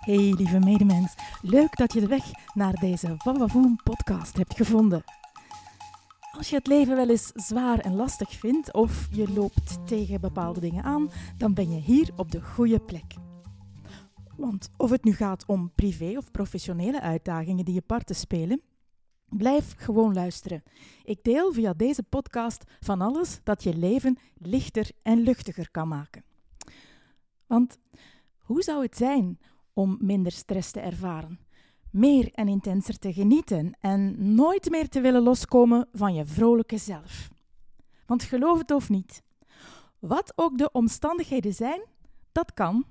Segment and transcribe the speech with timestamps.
[0.00, 5.04] Hey lieve medemens, leuk dat je de weg naar deze Vavavoom podcast hebt gevonden.
[6.36, 10.60] Als je het leven wel eens zwaar en lastig vindt of je loopt tegen bepaalde
[10.60, 13.14] dingen aan, dan ben je hier op de goede plek.
[14.36, 18.62] Want of het nu gaat om privé of professionele uitdagingen die je parten spelen,
[19.28, 20.62] blijf gewoon luisteren.
[21.04, 26.24] Ik deel via deze podcast van alles dat je leven lichter en luchtiger kan maken.
[27.46, 27.78] Want
[28.38, 29.38] hoe zou het zijn
[29.80, 31.38] om minder stress te ervaren,
[31.90, 37.30] meer en intenser te genieten en nooit meer te willen loskomen van je vrolijke zelf?
[38.06, 39.22] Want geloof het of niet,
[39.98, 41.80] wat ook de omstandigheden zijn,
[42.32, 42.84] dat kan.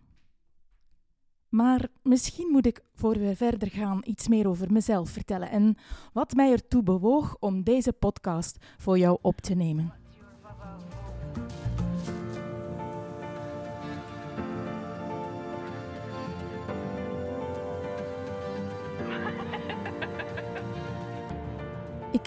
[1.50, 5.76] Maar misschien moet ik, voor we verder gaan, iets meer over mezelf vertellen en
[6.14, 9.99] wat mij ertoe bewoog om deze podcast voor jou op te nemen.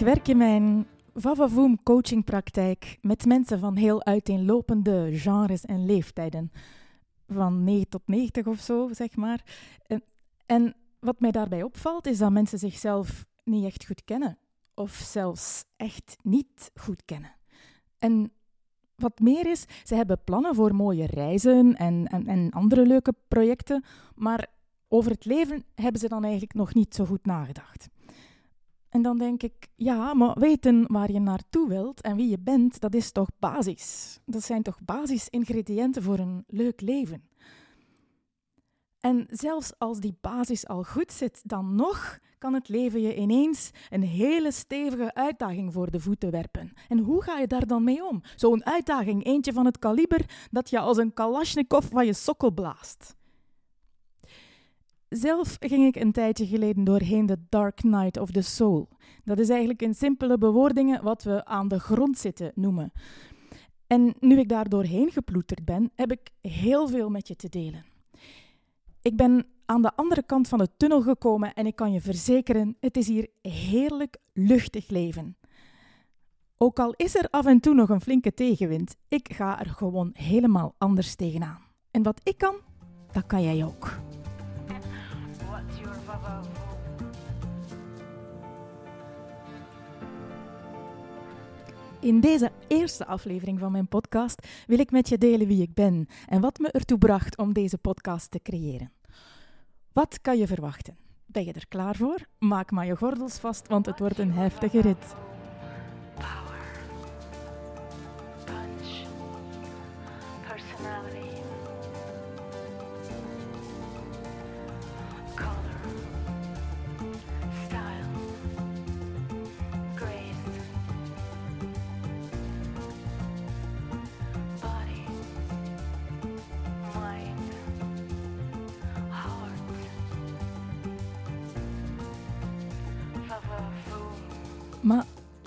[0.02, 6.52] Werk in mijn Vavavoom coachingpraktijk met mensen van heel uiteenlopende genres en leeftijden.
[7.28, 9.44] Van 9 tot 90 of zo, zeg maar.
[10.46, 14.38] En, wat mij daarbij opvalt, is dat mensen zichzelf niet echt goed kennen.
[14.74, 17.34] Of zelfs echt niet goed kennen.
[17.98, 18.32] En
[18.96, 23.84] wat meer is, ze hebben plannen voor mooie reizen en, en, en andere leuke projecten,
[24.14, 24.46] maar
[24.88, 27.88] over het leven hebben ze dan eigenlijk nog niet zo goed nagedacht.
[28.92, 32.80] En dan denk ik, ja, maar weten waar je naartoe wilt en wie je bent,
[32.80, 34.18] dat is toch basis.
[34.26, 37.28] Dat zijn toch basisingrediënten voor een leuk leven.
[39.00, 43.70] En zelfs als die basis al goed zit, dan nog kan het leven je ineens
[43.90, 46.72] een hele stevige uitdaging voor de voeten werpen.
[46.88, 48.22] En hoe ga je daar dan mee om?
[48.36, 53.16] Zo'n uitdaging, eentje van het kaliber dat je als een kalasjnikov van je sokkel blaast.
[55.12, 58.88] Zelf ging ik een tijdje geleden doorheen de Dark Night of the Soul.
[59.24, 62.92] Dat is eigenlijk in simpele bewoordingen wat we aan de grond zitten noemen.
[63.86, 67.84] En nu ik daar doorheen geploeterd ben, heb ik heel veel met je te delen.
[69.02, 72.76] Ik ben aan de andere kant van de tunnel gekomen en ik kan je verzekeren,
[72.80, 75.36] het is hier heerlijk luchtig leven.
[76.56, 80.10] Ook al is er af en toe nog een flinke tegenwind, ik ga er gewoon
[80.12, 81.60] helemaal anders tegenaan.
[81.90, 82.54] En wat ik kan,
[83.12, 84.00] dat kan jij ook.
[92.02, 96.06] In deze eerste aflevering van mijn podcast wil ik met je delen wie ik ben
[96.26, 98.92] en wat me ertoe bracht om deze podcast te creëren.
[99.92, 100.96] Wat kan je verwachten?
[101.26, 102.18] Ben je er klaar voor?
[102.38, 105.14] Maak maar je gordels vast, want het wordt een heftige rit.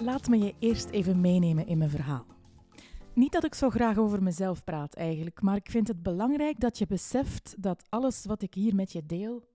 [0.06, 2.26] Laat me je eerst even meenemen in mijn verhaal.
[3.14, 6.78] Niet dat ik zo graag over mezelf praat eigenlijk, maar ik vind het belangrijk dat
[6.78, 9.48] je beseft dat alles wat ik hier met je deel,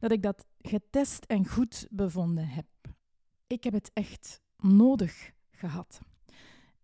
[0.00, 2.66] dat ik dat getest en goed bevonden heb.
[3.46, 6.00] Ik heb het echt nodig gehad.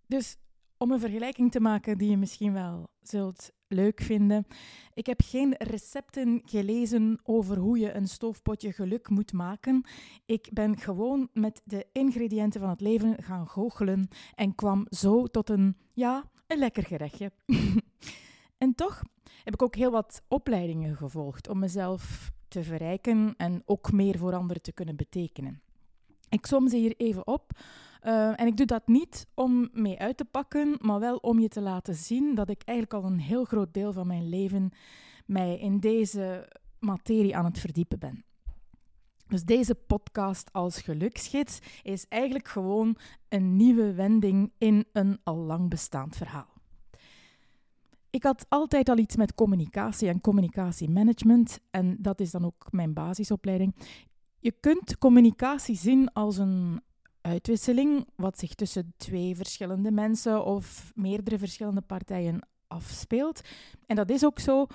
[0.06, 0.36] Dus
[0.76, 4.46] om een vergelijking te maken die je misschien wel zult leuk vinden.
[4.94, 9.84] Ik heb geen recepten gelezen over hoe je een stoofpotje geluk moet maken.
[10.26, 15.50] Ik ben gewoon met de ingrediënten van het leven gaan goochelen en kwam zo tot
[15.50, 17.32] een, ja, een lekker gerechtje.
[18.58, 19.02] en toch
[19.44, 24.34] heb ik ook heel wat opleidingen gevolgd om mezelf te verrijken en ook meer voor
[24.34, 25.60] anderen te kunnen betekenen.
[26.28, 27.50] Ik som ze hier even op.
[28.04, 31.48] Uh, en ik doe dat niet om mee uit te pakken, maar wel om je
[31.48, 34.70] te laten zien dat ik eigenlijk al een heel groot deel van mijn leven
[35.26, 36.48] mij in deze
[36.78, 38.24] materie aan het verdiepen ben.
[39.28, 42.96] Dus deze podcast als geluksgids is eigenlijk gewoon
[43.28, 46.56] een nieuwe wending in een al lang bestaand verhaal.
[48.10, 52.92] Ik had altijd al iets met communicatie en communicatiemanagement en dat is dan ook mijn
[52.92, 53.74] basisopleiding.
[54.38, 56.80] Je kunt communicatie zien als een
[57.20, 63.40] uitwisseling, wat zich tussen twee verschillende mensen of meerdere verschillende partijen afspeelt.
[63.86, 64.66] En dat is ook zo.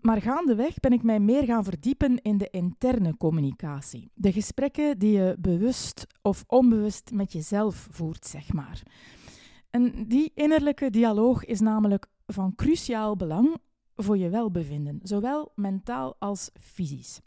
[0.00, 4.10] Maar gaandeweg ben ik mij meer gaan verdiepen in de interne communicatie.
[4.14, 8.82] De gesprekken die je bewust of onbewust met jezelf voert, zeg maar.
[9.70, 13.56] En die innerlijke dialoog is namelijk van cruciaal belang
[13.96, 17.20] voor je welbevinden, zowel mentaal als fysisch.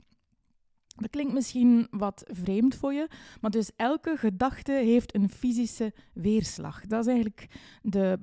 [0.95, 3.07] Dat klinkt misschien wat vreemd voor je,
[3.41, 6.85] maar dus elke gedachte heeft een fysische weerslag.
[6.85, 7.47] Dat is eigenlijk
[7.81, 8.19] de,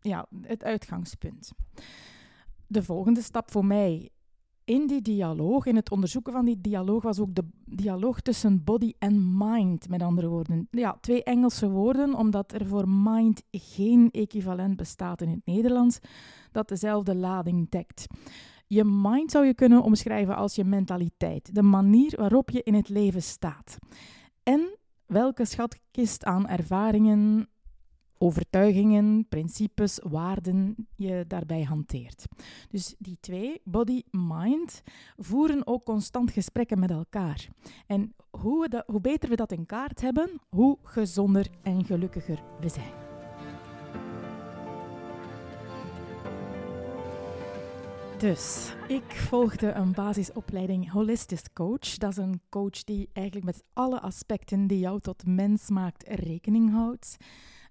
[0.00, 1.52] ja, het uitgangspunt.
[2.66, 4.10] De volgende stap voor mij
[4.64, 8.92] in die dialoog, in het onderzoeken van die dialoog, was ook de dialoog tussen body
[8.98, 9.88] en mind.
[9.88, 15.28] Met andere woorden, ja, twee Engelse woorden, omdat er voor mind geen equivalent bestaat in
[15.28, 15.98] het Nederlands
[16.52, 18.06] dat dezelfde lading dekt.
[18.66, 22.88] Je mind zou je kunnen omschrijven als je mentaliteit, de manier waarop je in het
[22.88, 23.78] leven staat.
[24.42, 27.48] En welke schatkist aan ervaringen,
[28.18, 32.24] overtuigingen, principes, waarden je daarbij hanteert.
[32.68, 34.82] Dus die twee, body, mind,
[35.16, 37.48] voeren ook constant gesprekken met elkaar.
[37.86, 43.13] En hoe, hoe beter we dat in kaart hebben, hoe gezonder en gelukkiger we zijn.
[48.24, 51.96] Dus ik volgde een basisopleiding Holistic Coach.
[51.96, 56.70] Dat is een coach die eigenlijk met alle aspecten die jou tot mens maakt rekening
[56.70, 57.16] houdt.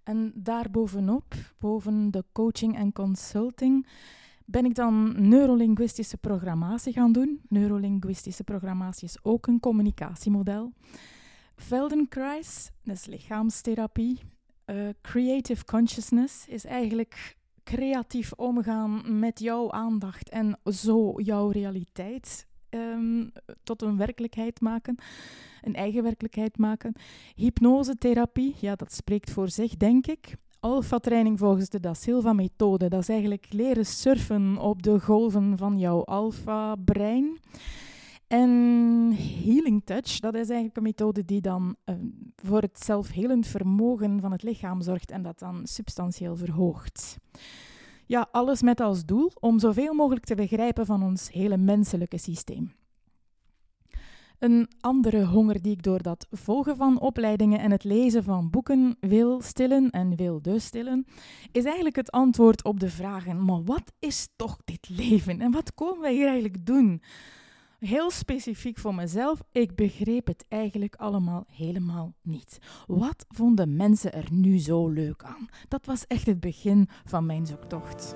[0.04, 3.88] En daarbovenop, boven de coaching en consulting,
[4.46, 7.42] ben ik dan neurolinguïstische programmatie gaan doen.
[7.50, 10.74] Neurolinguïstische programmatie is ook een communicatiemodel.
[11.56, 14.20] Feldenkrais, dat is lichaamstherapie.
[14.66, 23.31] Uh, creative consciousness is eigenlijk creatief omgaan met jouw aandacht en zo jouw realiteit um,
[23.63, 24.98] tot een werkelijkheid maken,
[25.62, 26.94] een eigen werkelijkheid maken.
[27.36, 30.36] Hypnosetherapie, ja, dat spreekt voor zich, denk ik.
[30.60, 36.04] Alpha-training volgens de Da Silva-methode, dat is eigenlijk leren surfen op de golven van jouw
[36.04, 37.39] alpha-brein.
[38.33, 39.13] En
[39.44, 41.95] Healing Touch, dat is eigenlijk een methode die dan uh,
[42.35, 47.18] voor het zelfhelend vermogen van het lichaam zorgt en dat dan substantieel verhoogt.
[48.06, 52.74] Ja, alles met als doel om zoveel mogelijk te begrijpen van ons hele menselijke systeem.
[54.39, 58.97] Een andere honger die ik door dat volgen van opleidingen en het lezen van boeken
[59.00, 61.06] wil stillen en wil dus stillen,
[61.51, 65.74] is eigenlijk het antwoord op de vragen: maar wat is toch dit leven en wat
[65.74, 67.01] komen wij hier eigenlijk doen?
[67.83, 72.57] Heel specifiek voor mezelf, ik begreep het eigenlijk allemaal helemaal niet.
[72.88, 75.47] Wat vonden mensen er nu zo leuk aan?
[75.68, 78.13] Dat was echt het begin van mijn zoektocht.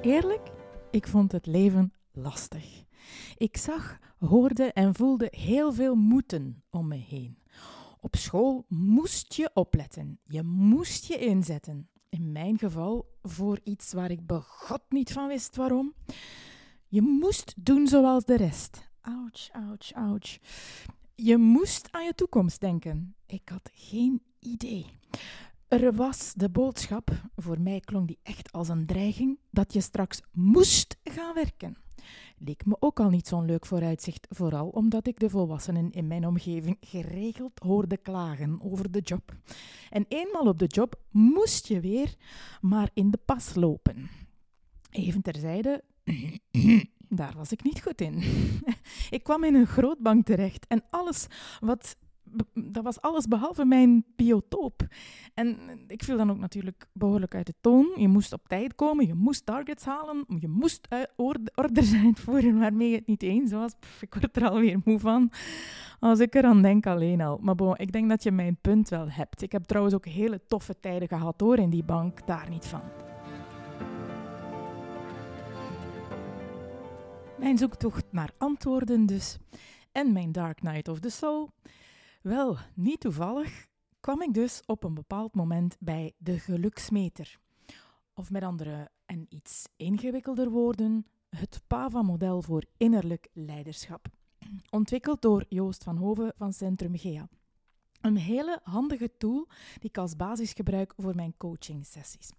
[0.00, 0.50] Eerlijk,
[0.90, 2.84] ik vond het leven lastig.
[3.36, 7.38] Ik zag, hoorde en voelde heel veel moeten om me heen.
[8.00, 14.10] Op school moest je opletten, je moest je inzetten in mijn geval voor iets waar
[14.10, 15.94] ik begot niet van wist waarom.
[16.88, 18.88] Je moest doen zoals de rest.
[19.00, 20.38] Ouch, ouch, ouch.
[21.14, 23.14] Je moest aan je toekomst denken.
[23.26, 24.86] Ik had geen idee.
[25.68, 30.20] Er was de boodschap, voor mij klonk die echt als een dreiging, dat je straks
[30.32, 31.83] moest gaan werken
[32.38, 36.26] leek me ook al niet zo'n leuk vooruitzicht, vooral omdat ik de volwassenen in mijn
[36.26, 39.34] omgeving geregeld hoorde klagen over de job.
[39.90, 42.14] En eenmaal op de job moest je weer
[42.60, 44.10] maar in de pas lopen.
[44.90, 45.84] Even terzijde,
[47.08, 48.22] daar was ik niet goed in.
[49.16, 51.26] ik kwam in een grootbank terecht en alles
[51.60, 51.96] wat
[52.54, 54.86] dat was alles behalve mijn biotoop.
[55.34, 57.92] En ik viel dan ook natuurlijk behoorlijk uit de toon.
[57.96, 60.88] Je moest op tijd komen, je moest targets halen, je moest
[61.54, 63.72] orders uitvoeren waarmee je het niet eens was.
[64.00, 65.30] ik word er alweer moe van
[66.00, 67.38] als ik er aan denk alleen al.
[67.42, 69.42] Maar bon, ik denk dat je mijn punt wel hebt.
[69.42, 72.82] Ik heb trouwens ook hele toffe tijden gehad hoor in die bank, daar niet van.
[77.38, 79.38] Mijn zoektocht naar antwoorden dus.
[79.92, 81.50] En mijn Dark Night of the Soul.
[82.24, 83.66] Wel, niet toevallig
[84.00, 87.38] kwam ik dus op een bepaald moment bij de geluksmeter.
[88.14, 94.06] Of met andere en iets ingewikkelder woorden, het PAVA-model voor innerlijk leiderschap.
[94.70, 97.28] Ontwikkeld door Joost van Hoven van Centrum GEA.
[98.00, 102.30] Een hele handige tool die ik als basis gebruik voor mijn coaching sessies.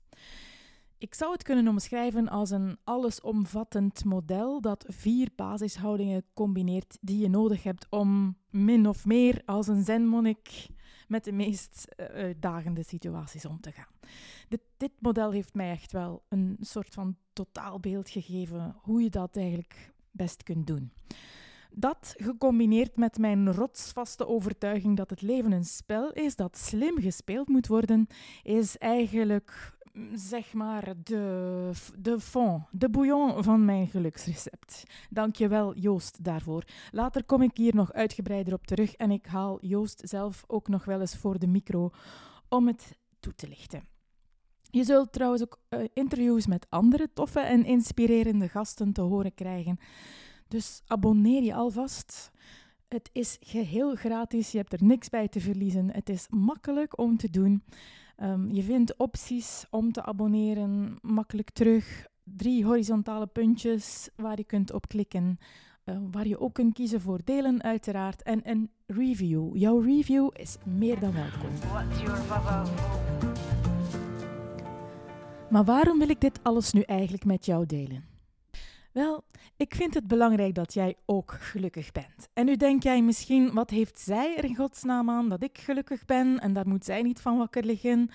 [1.05, 7.29] Ik zou het kunnen omschrijven als een allesomvattend model dat vier basishoudingen combineert die je
[7.29, 10.67] nodig hebt om min of meer als een zenmonnik
[11.07, 13.93] met de meest uh, uitdagende situaties om te gaan.
[14.47, 19.37] Dit, dit, model heeft mij echt wel een soort van totaalbeeld gegeven hoe je dat
[19.37, 20.91] eigenlijk best kunt doen.
[21.71, 27.47] Dat gecombineerd met mijn rotsvaste overtuiging dat het leven een spel is dat slim gespeeld
[27.47, 28.07] moet worden,
[28.43, 29.74] is eigenlijk
[30.13, 34.83] zeg maar de, de fond, de bouillon van mijn geluksrecept.
[35.09, 36.63] Dankjewel Joost daarvoor.
[36.91, 40.85] Later kom ik hier nog uitgebreider op terug en ik haal Joost zelf ook nog
[40.85, 41.91] wel eens voor de micro
[42.49, 43.87] om het toe te lichten.
[44.69, 49.77] Je zult trouwens ook uh, interviews met andere toffe en inspirerende gasten te horen krijgen.
[50.47, 52.31] Dus abonneer je alvast.
[52.87, 55.91] Het is geheel gratis, je hebt er niks bij te verliezen.
[55.91, 57.63] Het is makkelijk om te doen.
[58.23, 62.07] Um, je vindt opties om te abonneren makkelijk terug.
[62.23, 65.37] Drie horizontale puntjes waar je kunt op klikken.
[65.85, 68.23] Uh, waar je ook kunt kiezen voor delen, uiteraard.
[68.23, 69.57] En een review.
[69.57, 71.49] Jouw review is meer dan welkom.
[75.49, 78.14] Maar waarom wil ik dit alles nu eigenlijk met jou delen?
[78.95, 79.23] Wel,
[79.57, 82.29] ik vind het belangrijk dat jij ook gelukkig bent.
[82.33, 86.05] En nu denk jij misschien, wat heeft zij er in godsnaam aan dat ik gelukkig
[86.05, 88.09] ben en daar moet zij niet van wakker liggen?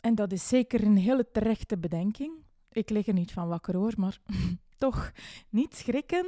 [0.00, 2.32] En dat is zeker een hele terechte bedenking.
[2.70, 4.18] Ik lig er niet van wakker hoor, maar
[4.78, 5.12] toch
[5.48, 6.26] niet schrikken.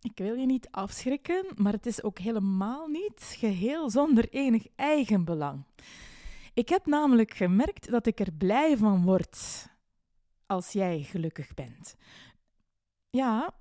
[0.00, 5.64] Ik wil je niet afschrikken, maar het is ook helemaal niet geheel zonder enig eigenbelang.
[6.54, 9.70] Ik heb namelijk gemerkt dat ik er blij van word
[10.46, 11.96] als jij gelukkig bent.
[13.16, 13.54] Ja,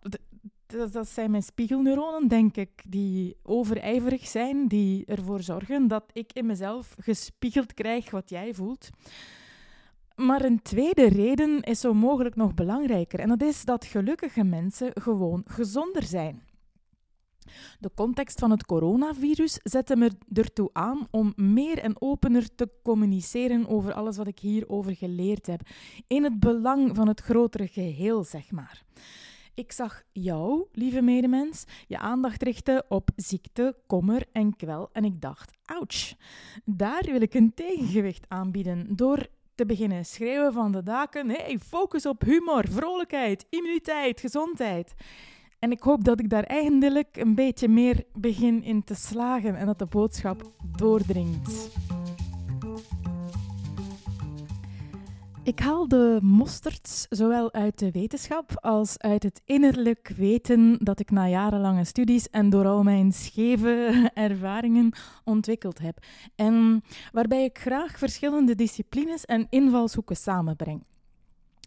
[0.91, 6.46] dat zijn mijn spiegelneuronen, denk ik, die overijverig zijn, die ervoor zorgen dat ik in
[6.46, 8.89] mezelf gespiegeld krijg wat jij voelt.
[10.15, 14.91] Maar een tweede reden is zo mogelijk nog belangrijker, en dat is dat gelukkige mensen
[14.93, 16.43] gewoon gezonder zijn.
[17.79, 23.67] De context van het coronavirus zette me ertoe aan om meer en opener te communiceren
[23.67, 25.62] over alles wat ik hierover geleerd heb,
[26.08, 28.84] in het belang van het grotere geheel, zeg maar.
[29.62, 35.22] Ik zag jou, lieve medemens, je aandacht richten op ziekte, kommer en kwel en ik
[35.22, 36.13] dacht, ouch,
[36.65, 42.06] daar wil ik een tegengewicht aanbieden door te beginnen schreeuwen van de daken, hey, focus
[42.06, 44.94] op humor, vrolijkheid, immuniteit, gezondheid.
[45.60, 49.65] En ik hoop dat ik daar eindelijk een beetje meer begin in te slagen en
[49.65, 51.70] dat de boodschap doordringt.
[55.43, 61.12] Ik haal de mosterd zowel uit de wetenschap als uit het innerlijk weten dat ik
[61.12, 64.91] na jarenlange studies en door al mijn scheve ervaringen
[65.24, 65.98] ontwikkeld heb.
[66.36, 70.83] En waarbij ik graag verschillende disciplines en invalshoeken samenbreng.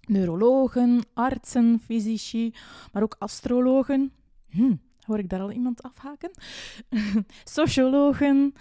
[0.07, 2.55] Neurologen, artsen, fysici,
[2.93, 4.13] maar ook astrologen.
[4.49, 4.75] Hm,
[5.07, 6.31] hoor ik daar al iemand afhaken?
[7.45, 8.55] Sociologen,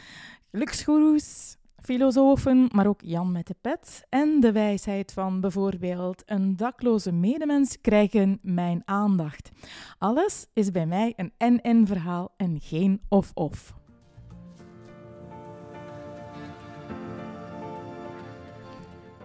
[0.51, 7.11] geluksgoeroes, filosofen, maar ook Jan met de pet en de wijsheid van bijvoorbeeld een dakloze
[7.11, 9.51] medemens krijgen mijn aandacht.
[9.97, 13.81] Alles is bij mij een en-en verhaal en geen of-of.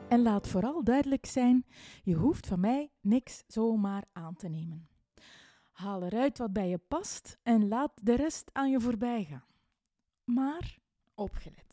[0.08, 1.66] En laat vooral duidelijk zijn:
[2.02, 4.88] je hoeft van mij niks zomaar aan te nemen.
[5.72, 9.44] Haal eruit wat bij je past en laat de rest aan je voorbij gaan.
[10.24, 10.78] Maar
[11.14, 11.67] opgelet.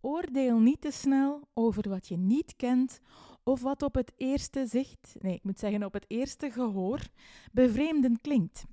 [0.00, 3.00] Oordeel niet te snel over wat je niet kent
[3.42, 7.00] of wat op het eerste zicht, nee, ik moet zeggen op het eerste gehoor,
[7.52, 8.64] bevreemdend klinkt.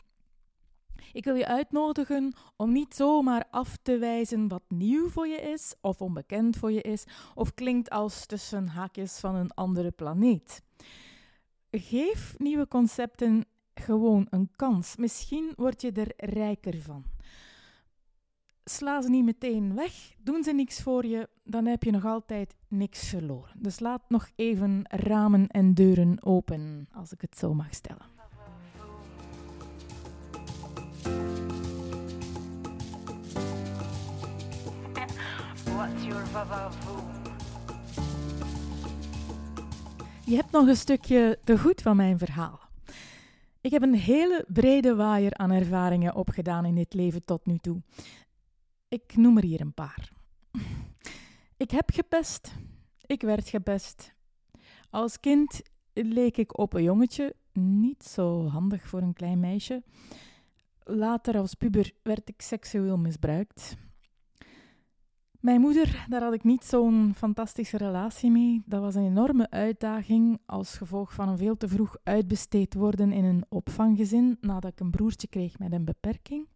[1.12, 5.74] Ik wil je uitnodigen om niet zomaar af te wijzen wat nieuw voor je is,
[5.82, 7.04] of onbekend voor je is,
[7.36, 10.62] of klinkt als tussen haakjes van een andere planeet.
[11.72, 14.96] Geef nieuwe concepten gewoon een kans.
[14.96, 17.13] Misschien word je er rijker van.
[18.66, 22.56] Sla ze niet meteen weg, doen ze niks voor je, dan heb je nog altijd
[22.68, 23.52] niks verloren.
[23.58, 28.06] Dus laat nog even ramen en deuren open, als ik het zo mag stellen.
[40.26, 42.60] Je hebt nog een stukje te goed van mijn verhaal.
[43.62, 47.82] Ik heb een hele brede waaier aan ervaringen opgedaan in dit leven tot nu toe.
[48.94, 50.12] Ik noem er hier een paar.
[51.58, 52.56] Ik heb gepest.
[53.06, 54.14] Ik werd gepest.
[54.90, 55.62] Als kind
[55.94, 59.84] leek ik op een jongetje, niet zo handig voor een klein meisje.
[60.84, 63.76] Later als puber werd ik seksueel misbruikt.
[65.40, 68.62] Mijn moeder, daar had ik niet zo'n fantastische relatie mee.
[68.66, 73.24] Dat was een enorme uitdaging als gevolg van een veel te vroeg uitbesteed worden in
[73.24, 76.48] een opvanggezin nadat ik een broertje kreeg met een beperking.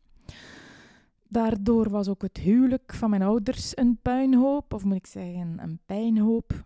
[1.29, 5.79] Daardoor was ook het huwelijk van mijn ouders een puinhoop, of moet ik zeggen een
[5.85, 6.65] pijnhoop.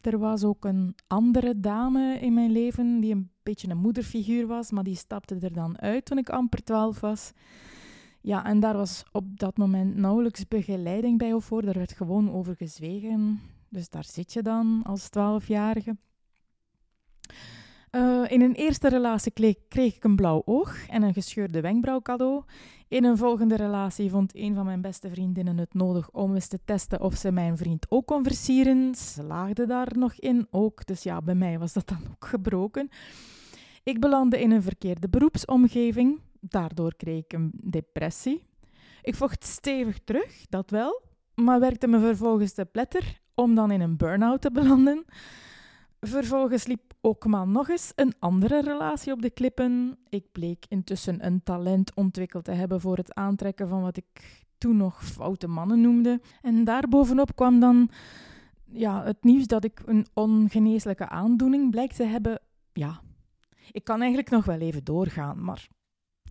[0.00, 4.70] Er was ook een andere dame in mijn leven die een beetje een moederfiguur was,
[4.70, 7.32] maar die stapte er dan uit toen ik amper twaalf was.
[8.20, 11.62] Ja, en daar was op dat moment nauwelijks begeleiding bij of voor.
[11.62, 13.40] Daar werd gewoon over gezwegen.
[13.68, 15.96] Dus daar zit je dan als twaalfjarige.
[17.90, 22.00] Uh, in een eerste relatie kreeg, kreeg, ik een blauw oog en een gescheurde wenkbrauw
[22.00, 22.42] cadeau.
[22.88, 26.58] In een volgende relatie vond een van mijn beste vriendinnen het nodig om eens te
[26.64, 28.94] testen of ze mijn vriend ook kon versieren.
[28.94, 32.88] Slaagde daar nog in ook, dus ja, bij mij was dat dan ook gebroken.
[33.82, 36.20] Ik belandde in een verkeerde beroepsomgeving.
[36.40, 38.42] Daardoor kreeg ik een depressie.
[39.02, 41.02] Ik vocht stevig terug, dat wel,
[41.34, 45.04] maar werkte me vervolgens te pletter om dan in een burn-out te belanden.
[46.00, 49.98] Vervolgens liep ook maar nog eens een andere relatie op de klippen.
[50.08, 54.76] Ik bleek intussen een talent ontwikkeld te hebben voor het aantrekken van wat ik toen
[54.76, 56.20] nog foute mannen noemde.
[56.42, 57.90] En daarbovenop kwam dan
[58.64, 62.40] ja, het nieuws dat ik een ongeneeslijke aandoening blijkt te hebben.
[62.72, 63.00] Ja,
[63.70, 65.68] ik kan eigenlijk nog wel even doorgaan, maar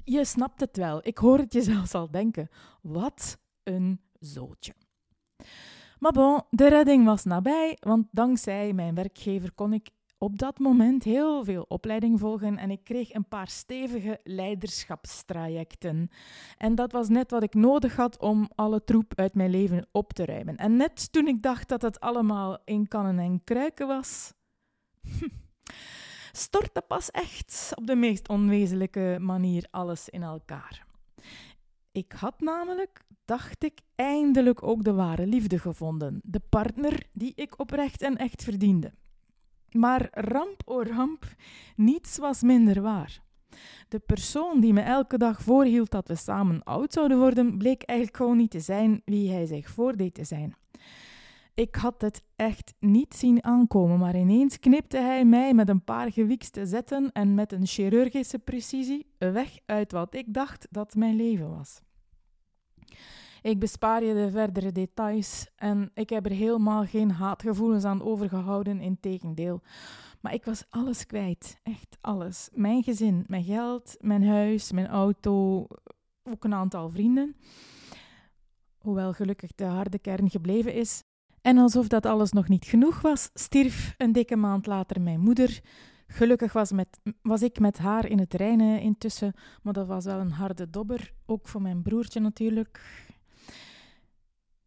[0.04, 1.00] je snapt het wel.
[1.04, 2.50] Ik hoor het je zelfs al denken.
[2.82, 4.74] Wat een zootje.
[6.00, 11.04] Maar bon, de redding was nabij, want dankzij mijn werkgever kon ik op dat moment
[11.04, 16.10] heel veel opleiding volgen en ik kreeg een paar stevige leiderschapstrajecten.
[16.58, 20.14] En dat was net wat ik nodig had om alle troep uit mijn leven op
[20.14, 20.56] te ruimen.
[20.56, 24.34] En net toen ik dacht dat het allemaal in kannen en kruiken was,
[26.32, 30.88] stortte pas echt op de meest onwezenlijke manier alles in elkaar.
[31.92, 36.20] Ik had namelijk, dacht ik, eindelijk ook de ware liefde gevonden.
[36.24, 38.94] De partner die ik oprecht en echt verdiende.
[39.72, 41.26] Maar ramp o ramp,
[41.76, 43.22] niets was minder waar.
[43.88, 48.18] De persoon die me elke dag voorhield dat we samen oud zouden worden, bleek eigenlijk
[48.18, 50.56] gewoon niet te zijn wie hij zich voordeed te zijn.
[51.60, 56.12] Ik had het echt niet zien aankomen, maar ineens knipte hij mij met een paar
[56.12, 61.50] gewikste zetten en met een chirurgische precisie weg uit wat ik dacht dat mijn leven
[61.50, 61.82] was.
[63.42, 68.82] Ik bespaar je de verdere details en ik heb er helemaal geen haatgevoelens aan overgehouden,
[68.82, 69.62] in tegendeel.
[70.22, 72.50] Maar ik was alles kwijt, echt alles.
[72.54, 75.68] Mijn gezin, mijn geld, mijn huis, mijn auto,
[76.24, 77.36] ook een aantal vrienden.
[78.78, 81.04] Hoewel gelukkig de harde kern gebleven is.
[81.50, 85.62] En alsof dat alles nog niet genoeg was, stierf een dikke maand later mijn moeder.
[86.08, 90.20] Gelukkig was, met, was ik met haar in het reinen intussen, maar dat was wel
[90.20, 92.82] een harde dobber, ook voor mijn broertje natuurlijk.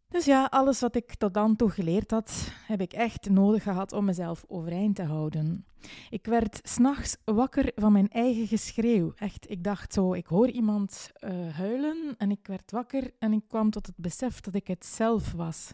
[0.09, 3.93] Dus ja, alles wat ik tot dan toe geleerd had, heb ik echt nodig gehad
[3.93, 5.65] om mezelf overeind te houden.
[6.09, 9.13] Ik werd s'nachts wakker van mijn eigen geschreeuw.
[9.15, 13.43] Echt, ik dacht zo, ik hoor iemand uh, huilen en ik werd wakker en ik
[13.47, 15.73] kwam tot het besef dat ik het zelf was.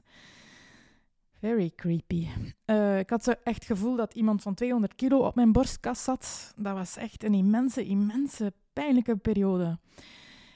[1.40, 2.28] Very creepy.
[2.66, 6.04] Uh, ik had zo echt het gevoel dat iemand van 200 kilo op mijn borstkas
[6.04, 6.54] zat.
[6.56, 9.80] Dat was echt een immense, immense, pijnlijke periode.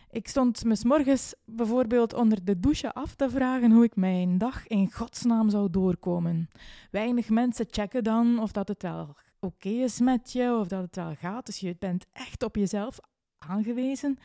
[0.09, 4.67] Ik stond me morgens bijvoorbeeld onder de douche af te vragen hoe ik mijn dag
[4.67, 6.49] in godsnaam zou doorkomen.
[6.91, 10.95] Weinig mensen checken dan of dat het wel oké is met je, of dat het
[10.95, 11.45] wel gaat.
[11.45, 12.99] Dus je bent echt op jezelf
[13.37, 14.17] aangewezen.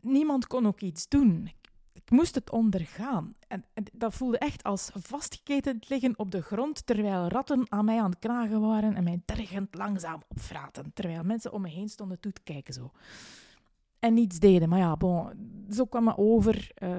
[0.00, 1.50] niemand kon ook iets doen.
[2.10, 3.34] Moest het ondergaan.
[3.48, 8.00] En, en, dat voelde echt als vastgeketend liggen op de grond, terwijl ratten aan mij
[8.00, 12.20] aan het knagen waren en mij tergend langzaam opvraten, terwijl mensen om me heen stonden
[12.20, 12.92] toe te kijken zo
[14.00, 14.68] en niets deden.
[14.68, 15.30] Maar ja, bon,
[15.70, 16.70] zo kwam het over.
[16.82, 16.90] Uh,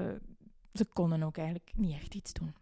[0.72, 2.54] ze konden ook eigenlijk niet echt iets doen.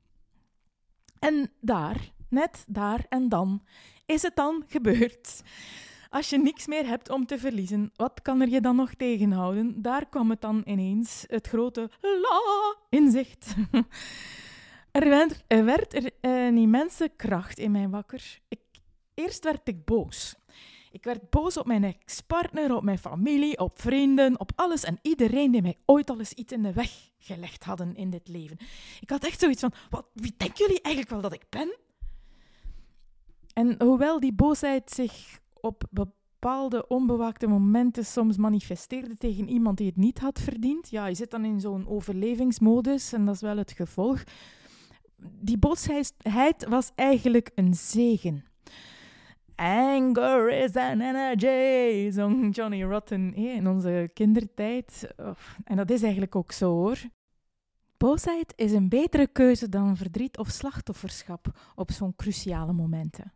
[1.19, 3.63] En daar, net daar en dan,
[4.07, 5.43] is het dan gebeurd.
[6.11, 9.83] Als je niks meer hebt om te verliezen, wat kan er je dan nog tegenhouden?
[9.83, 13.55] Daar kwam het dan ineens, het grote la in zicht.
[14.99, 18.39] er werd, er, werd er een immense kracht in mij wakker.
[18.49, 18.61] Ik,
[19.15, 20.35] eerst werd ik boos.
[20.91, 25.51] Ik werd boos op mijn ex-partner, op mijn familie, op vrienden, op alles en iedereen
[25.51, 28.59] die mij ooit al eens iets in de weg gelegd hadden in dit leven.
[29.01, 31.79] Ik had echt zoiets van: wat, wie denken jullie eigenlijk wel dat ik ben?
[33.53, 39.97] En hoewel die boosheid zich op bepaalde onbewaakte momenten soms manifesteerde tegen iemand die het
[39.97, 43.73] niet had verdiend, ja, je zit dan in zo'n overlevingsmodus en dat is wel het
[43.73, 44.23] gevolg.
[45.41, 46.15] Die boosheid
[46.69, 48.45] was eigenlijk een zegen.
[49.55, 55.15] Anger is an energy, zong Johnny Rotten in onze kindertijd.
[55.65, 56.99] En dat is eigenlijk ook zo hoor.
[57.97, 63.33] Boosheid is een betere keuze dan verdriet of slachtofferschap op zo'n cruciale momenten.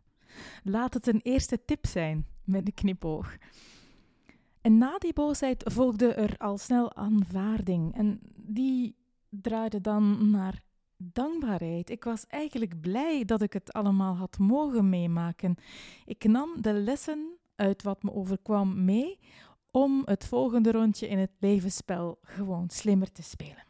[0.63, 3.37] Laat het een eerste tip zijn, met een knipoog.
[4.61, 7.95] En na die boosheid volgde er al snel aanvaarding.
[7.95, 8.95] En die
[9.29, 10.63] draaide dan naar
[10.97, 11.89] dankbaarheid.
[11.89, 15.55] Ik was eigenlijk blij dat ik het allemaal had mogen meemaken.
[16.05, 19.19] Ik nam de lessen uit wat me overkwam mee
[19.71, 23.64] om het volgende rondje in het levensspel gewoon slimmer te spelen.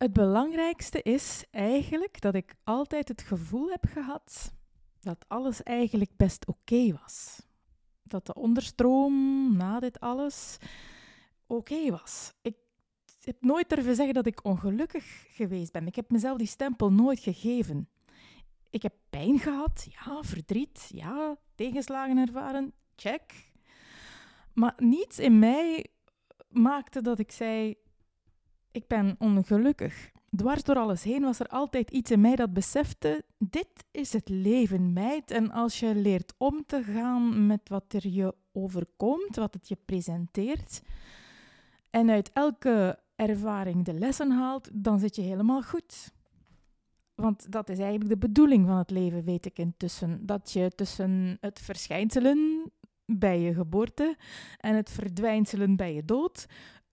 [0.00, 4.52] Het belangrijkste is eigenlijk dat ik altijd het gevoel heb gehad
[5.00, 7.42] dat alles eigenlijk best oké was.
[8.02, 10.56] Dat de onderstroom na dit alles
[11.46, 12.32] oké was.
[12.42, 12.56] Ik
[13.20, 15.86] heb nooit durven zeggen dat ik ongelukkig geweest ben.
[15.86, 17.88] Ik heb mezelf die stempel nooit gegeven.
[18.70, 23.50] Ik heb pijn gehad, ja, verdriet, ja, tegenslagen ervaren, check.
[24.52, 25.86] Maar niets in mij
[26.48, 27.76] maakte dat ik zei:
[28.72, 30.10] Ik ben ongelukkig.
[30.36, 34.28] Dwars door alles heen was er altijd iets in mij dat besefte: dit is het
[34.28, 35.30] leven, meid.
[35.30, 39.76] En als je leert om te gaan met wat er je overkomt, wat het je
[39.84, 40.82] presenteert,
[41.90, 46.12] en uit elke ervaring de lessen haalt, dan zit je helemaal goed.
[47.14, 50.26] Want dat is eigenlijk de bedoeling van het leven, weet ik intussen.
[50.26, 52.70] Dat je tussen het verschijnselen
[53.06, 54.16] bij je geboorte
[54.58, 56.46] en het verdwijnselen bij je dood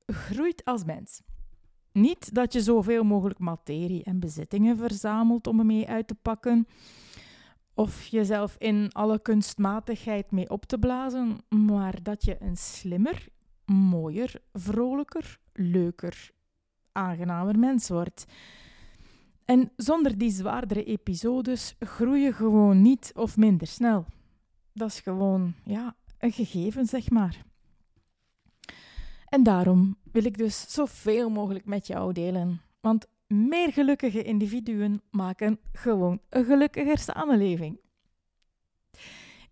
[0.06, 1.22] groeit als mens.
[1.92, 6.68] Niet dat je zoveel mogelijk materie en bezittingen verzamelt om ermee uit te pakken,
[7.74, 13.28] of jezelf in alle kunstmatigheid mee op te blazen, maar dat je een slimmer,
[13.66, 16.32] mooier, vrolijker, leuker,
[16.92, 18.26] aangenamer mens wordt.
[19.46, 24.06] En zonder die zwaardere episodes groei je gewoon niet of minder snel.
[24.74, 27.46] Dat is gewoon, ja, een gegeven, zeg maar.
[29.30, 32.62] En daarom wil ik dus zoveel mogelijk met jou delen.
[32.80, 37.80] Want meer gelukkige individuen maken gewoon een gelukkiger samenleving.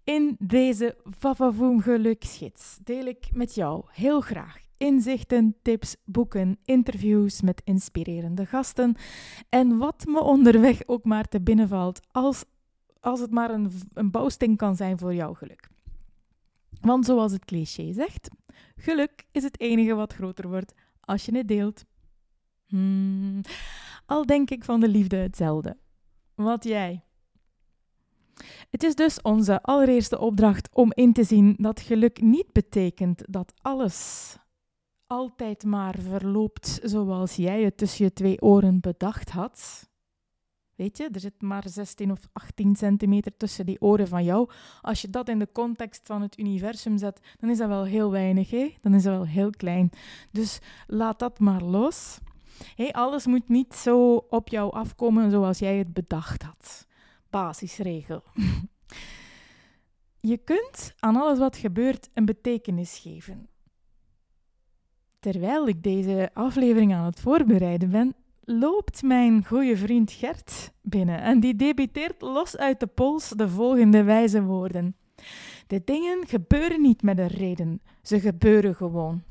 [0.04, 7.62] In deze Vavavoom Geluksgids deel ik met jou heel graag inzichten, tips, boeken, interviews met
[7.66, 8.96] inspirerende gasten
[9.50, 12.46] en wat me onderweg ook maar te binnenvalt als,
[13.00, 15.70] als het maar een, een kan zijn voor jouw geluk.
[16.86, 18.30] Want zoals het cliché zegt,
[18.76, 21.86] geluk is het enige wat groter wordt als je het deelt.
[22.66, 23.42] Hmm,
[24.06, 25.78] al denk ik van de liefde hetzelfde.
[26.36, 27.04] Wat jij?
[28.70, 33.54] Het is dus onze allereerste opdracht om in te zien dat geluk niet betekent dat
[33.62, 34.38] alles
[35.08, 39.90] altijd maar verloopt zoals jij het tussen je twee oren bedacht had.
[40.76, 44.50] Weet je, er zit maar 16 of 18 centimeter tussen die oren van jou.
[44.82, 48.12] Als je dat in de context van het universum zet, dan is dat wel heel
[48.12, 48.76] weinig, hè?
[48.82, 49.90] dan is dat wel heel klein.
[50.32, 52.20] Dus laat dat maar los.
[52.76, 56.88] Hey, alles moet niet zo op jou afkomen zoals jij het bedacht had.
[57.30, 58.24] Basisregel.
[60.20, 63.50] Je kunt aan alles wat gebeurt een betekenis geven.
[65.20, 71.40] Terwijl ik deze aflevering aan het voorbereiden ben, loopt mijn goede vriend Gert binnen en
[71.40, 74.96] die debiteert los uit de pols de volgende wijze woorden.
[75.68, 79.24] De dingen gebeuren niet met een reden, ze gebeuren gewoon.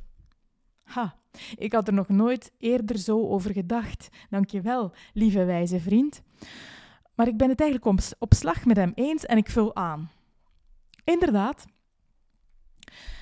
[0.82, 1.16] Ha,
[1.56, 4.08] ik had er nog nooit eerder zo over gedacht.
[4.30, 6.22] Dank je wel, lieve wijze vriend.
[7.14, 10.10] Maar ik ben het eigenlijk op, slag met hem eens en ik vul aan.
[11.04, 11.66] Inderdaad,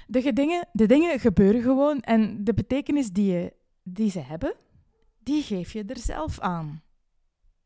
[0.06, 3.52] de dingen, de dingen gebeuren gewoon en de betekenis die, je,
[3.82, 4.54] die ze hebben,
[5.22, 6.82] die geef je er zelf aan.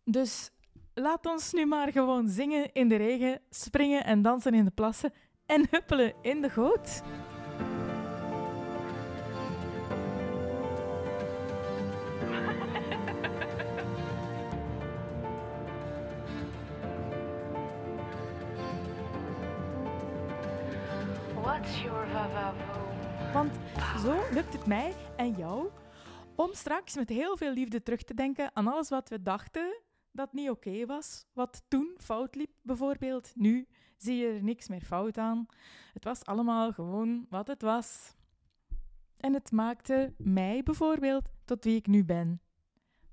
[0.05, 0.51] Dus
[0.95, 5.13] laat ons nu maar gewoon zingen in de regen, springen en dansen in de plassen
[5.47, 7.03] en huppelen in de goot.
[21.35, 22.07] What's your
[23.33, 23.53] Want
[24.03, 25.71] zo lukt het mij en jou
[26.37, 29.81] om straks met heel veel liefde terug te denken aan alles wat we dachten
[30.17, 33.33] dat niet oké was, wat toen fout liep bijvoorbeeld.
[33.35, 35.47] Nu zie je er niks meer fout aan.
[35.93, 38.15] Het was allemaal gewoon wat het was.
[39.17, 42.41] En het maakte mij bijvoorbeeld tot wie ik nu ben.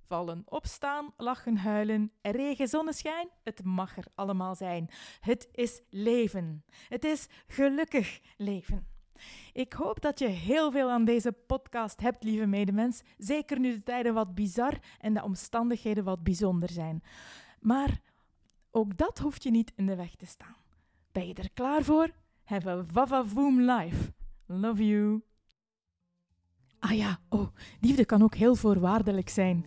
[0.08, 4.90] Vallen, opstaan, lachen, huilen, regen, zonneschijn, het mag er allemaal zijn.
[5.20, 6.64] Het is leven.
[6.88, 8.93] Het is gelukkig leven.
[9.54, 13.02] Ik hoop dat je heel veel aan deze podcast hebt, lieve medemens.
[13.18, 17.04] Zeker nu de tijden wat bizar en de omstandigheden wat bijzonder zijn.
[17.60, 18.02] Maar
[18.72, 20.56] ook dat hoeft je niet in de weg te staan.
[21.12, 22.10] Ben je er klaar voor?
[22.44, 24.14] Have a vavavoom life.
[24.46, 25.22] Love you.
[26.80, 27.48] Ah ja, oh,
[27.80, 29.66] liefde kan ook heel voorwaardelijk zijn.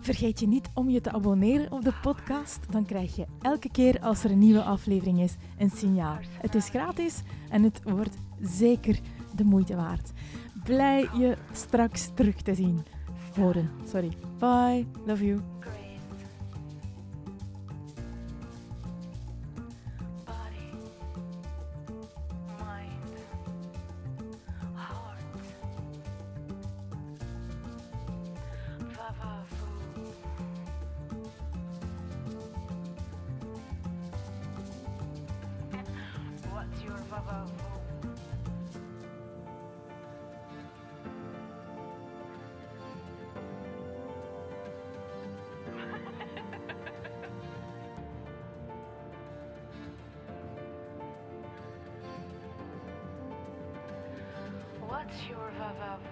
[0.00, 2.72] Vergeet je niet om je te abonneren op de podcast.
[2.72, 6.18] Dan krijg je elke keer als er een nieuwe aflevering is een signaal.
[6.40, 8.98] Het is gratis en het wordt zeker
[9.34, 10.12] de moeite waard.
[10.64, 12.84] Blij je straks terug te zien.
[13.36, 14.10] Horen, sorry.
[14.38, 14.86] Bye.
[15.06, 15.40] Love you.
[55.10, 56.09] What's your vavavo?